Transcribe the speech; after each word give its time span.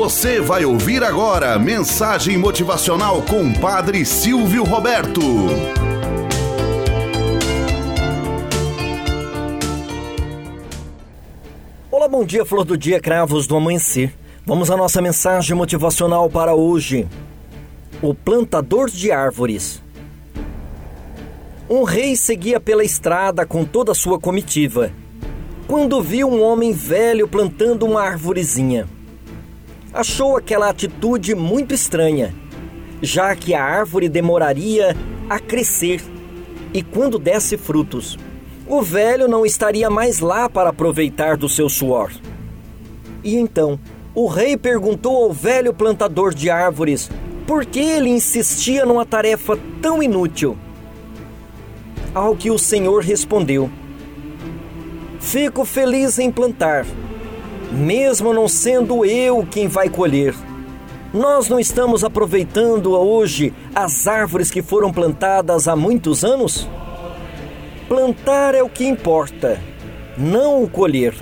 Você 0.00 0.40
vai 0.40 0.64
ouvir 0.64 1.04
agora 1.04 1.58
mensagem 1.58 2.38
motivacional 2.38 3.20
com 3.20 3.52
Padre 3.52 4.02
Silvio 4.06 4.64
Roberto. 4.64 5.20
Olá, 11.90 12.08
bom 12.08 12.24
dia, 12.24 12.46
flor 12.46 12.64
do 12.64 12.78
dia, 12.78 12.98
cravos 12.98 13.46
do 13.46 13.54
amanhecer. 13.54 14.14
Vamos 14.46 14.70
à 14.70 14.76
nossa 14.78 15.02
mensagem 15.02 15.54
motivacional 15.54 16.30
para 16.30 16.54
hoje. 16.54 17.06
O 18.00 18.14
plantador 18.14 18.88
de 18.88 19.12
árvores. 19.12 19.82
Um 21.68 21.82
rei 21.82 22.16
seguia 22.16 22.58
pela 22.58 22.82
estrada 22.82 23.44
com 23.44 23.66
toda 23.66 23.92
a 23.92 23.94
sua 23.94 24.18
comitiva, 24.18 24.90
quando 25.66 26.00
viu 26.00 26.26
um 26.26 26.42
homem 26.42 26.72
velho 26.72 27.28
plantando 27.28 27.84
uma 27.84 28.00
árvorezinha. 28.00 28.88
Achou 29.92 30.36
aquela 30.36 30.68
atitude 30.68 31.34
muito 31.34 31.74
estranha, 31.74 32.34
já 33.02 33.34
que 33.34 33.54
a 33.54 33.64
árvore 33.64 34.08
demoraria 34.08 34.96
a 35.28 35.38
crescer 35.38 36.00
e 36.72 36.82
quando 36.82 37.18
desse 37.18 37.56
frutos, 37.56 38.16
o 38.66 38.80
velho 38.80 39.26
não 39.26 39.44
estaria 39.44 39.90
mais 39.90 40.20
lá 40.20 40.48
para 40.48 40.70
aproveitar 40.70 41.36
do 41.36 41.48
seu 41.48 41.68
suor. 41.68 42.12
E 43.24 43.36
então, 43.36 43.78
o 44.14 44.28
rei 44.28 44.56
perguntou 44.56 45.24
ao 45.24 45.32
velho 45.32 45.74
plantador 45.74 46.32
de 46.32 46.48
árvores 46.48 47.10
por 47.46 47.66
que 47.66 47.80
ele 47.80 48.10
insistia 48.10 48.86
numa 48.86 49.04
tarefa 49.04 49.58
tão 49.82 50.00
inútil. 50.00 50.56
Ao 52.14 52.36
que 52.36 52.50
o 52.50 52.58
Senhor 52.58 53.02
respondeu: 53.02 53.68
Fico 55.18 55.64
feliz 55.64 56.20
em 56.20 56.30
plantar, 56.30 56.86
mesmo 57.70 58.32
não 58.32 58.48
sendo 58.48 59.04
eu 59.04 59.46
quem 59.48 59.68
vai 59.68 59.88
colher. 59.88 60.34
Nós 61.12 61.48
não 61.48 61.58
estamos 61.58 62.04
aproveitando 62.04 62.92
hoje 62.92 63.52
as 63.74 64.06
árvores 64.06 64.50
que 64.50 64.62
foram 64.62 64.92
plantadas 64.92 65.66
há 65.66 65.74
muitos 65.74 66.24
anos? 66.24 66.68
Plantar 67.88 68.54
é 68.54 68.62
o 68.62 68.68
que 68.68 68.86
importa, 68.86 69.60
não 70.16 70.62
o 70.62 70.68
colher. 70.68 71.14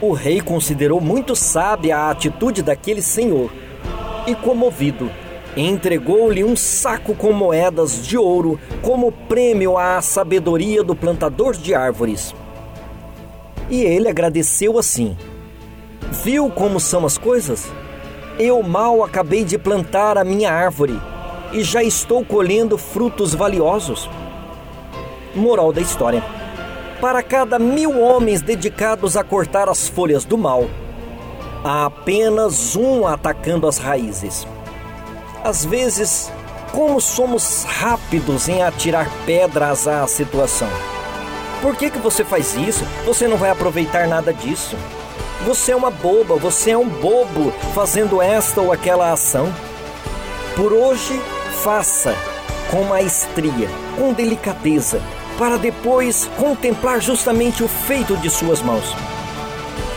O 0.00 0.12
rei 0.12 0.40
considerou 0.40 1.00
muito 1.00 1.36
sábia 1.36 1.96
a 1.96 2.10
atitude 2.10 2.62
daquele 2.62 3.00
senhor 3.00 3.52
e, 4.26 4.34
comovido, 4.34 5.10
entregou-lhe 5.56 6.44
um 6.44 6.56
saco 6.56 7.14
com 7.14 7.32
moedas 7.32 8.06
de 8.06 8.18
ouro 8.18 8.58
como 8.82 9.12
prêmio 9.12 9.78
à 9.78 10.02
sabedoria 10.02 10.82
do 10.82 10.94
plantador 10.94 11.56
de 11.56 11.74
árvores. 11.74 12.34
E 13.68 13.82
ele 13.82 14.08
agradeceu 14.08 14.78
assim: 14.78 15.16
Viu 16.24 16.50
como 16.50 16.78
são 16.78 17.04
as 17.04 17.18
coisas? 17.18 17.66
Eu 18.38 18.62
mal 18.62 19.02
acabei 19.02 19.44
de 19.44 19.58
plantar 19.58 20.16
a 20.18 20.24
minha 20.24 20.52
árvore 20.52 21.00
e 21.52 21.62
já 21.62 21.82
estou 21.82 22.24
colhendo 22.24 22.76
frutos 22.78 23.34
valiosos. 23.34 24.08
Moral 25.34 25.72
da 25.72 25.80
história: 25.80 26.22
Para 27.00 27.22
cada 27.22 27.58
mil 27.58 28.00
homens 28.00 28.40
dedicados 28.40 29.16
a 29.16 29.24
cortar 29.24 29.68
as 29.68 29.88
folhas 29.88 30.24
do 30.24 30.38
mal, 30.38 30.66
há 31.64 31.86
apenas 31.86 32.76
um 32.76 33.06
atacando 33.06 33.66
as 33.66 33.78
raízes. 33.78 34.46
Às 35.42 35.64
vezes, 35.64 36.30
como 36.72 37.00
somos 37.00 37.64
rápidos 37.64 38.48
em 38.48 38.62
atirar 38.62 39.08
pedras 39.24 39.88
à 39.88 40.06
situação. 40.06 40.95
Por 41.60 41.74
que, 41.74 41.90
que 41.90 41.98
você 41.98 42.24
faz 42.24 42.54
isso? 42.54 42.84
Você 43.04 43.26
não 43.26 43.36
vai 43.36 43.50
aproveitar 43.50 44.06
nada 44.06 44.32
disso. 44.32 44.76
Você 45.44 45.72
é 45.72 45.76
uma 45.76 45.90
boba, 45.90 46.36
você 46.36 46.70
é 46.70 46.78
um 46.78 46.88
bobo 46.88 47.52
fazendo 47.74 48.20
esta 48.20 48.60
ou 48.60 48.72
aquela 48.72 49.12
ação. 49.12 49.52
Por 50.54 50.72
hoje, 50.72 51.20
faça 51.62 52.14
com 52.70 52.82
maestria, 52.84 53.68
com 53.96 54.12
delicadeza, 54.12 55.00
para 55.38 55.56
depois 55.56 56.28
contemplar 56.36 57.00
justamente 57.00 57.62
o 57.62 57.68
feito 57.68 58.16
de 58.16 58.30
suas 58.30 58.62
mãos. 58.62 58.94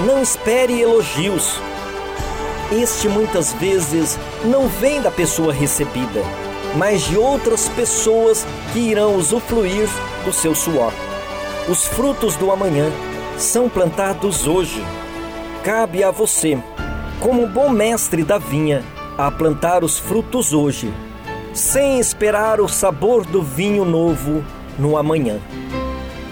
Não 0.00 0.22
espere 0.22 0.80
elogios, 0.80 1.60
este 2.72 3.08
muitas 3.08 3.52
vezes 3.52 4.18
não 4.44 4.68
vem 4.68 5.00
da 5.00 5.10
pessoa 5.10 5.52
recebida, 5.52 6.22
mas 6.76 7.02
de 7.02 7.16
outras 7.16 7.68
pessoas 7.68 8.44
que 8.72 8.78
irão 8.78 9.16
usufruir 9.16 9.88
do 10.24 10.32
seu 10.32 10.54
suor. 10.54 10.92
Os 11.66 11.86
frutos 11.86 12.36
do 12.36 12.52
amanhã 12.52 12.92
são 13.38 13.70
plantados 13.70 14.46
hoje. 14.46 14.84
Cabe 15.62 16.04
a 16.04 16.10
você, 16.10 16.58
como 17.20 17.46
bom 17.46 17.70
mestre 17.70 18.22
da 18.22 18.36
vinha, 18.36 18.84
a 19.16 19.30
plantar 19.30 19.82
os 19.82 19.98
frutos 19.98 20.52
hoje, 20.52 20.92
sem 21.54 21.98
esperar 21.98 22.60
o 22.60 22.68
sabor 22.68 23.24
do 23.24 23.42
vinho 23.42 23.82
novo 23.82 24.44
no 24.78 24.98
amanhã. 24.98 25.40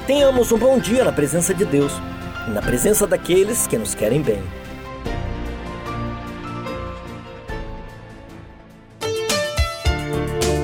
Tenhamos 0.06 0.52
um 0.52 0.58
bom 0.58 0.78
dia 0.78 1.02
na 1.02 1.12
presença 1.12 1.54
de 1.54 1.64
Deus 1.64 1.94
e 2.46 2.50
na 2.50 2.60
presença 2.60 3.06
daqueles 3.06 3.66
que 3.66 3.78
nos 3.78 3.94
querem 3.94 4.20
bem. 4.20 4.42